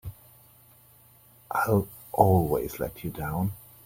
[1.51, 3.51] I'll always let you down!